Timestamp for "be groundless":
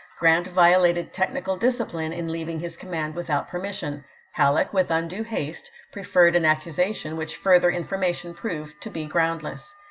8.89-9.75